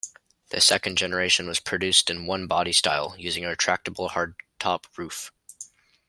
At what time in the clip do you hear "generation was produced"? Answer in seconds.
0.97-2.09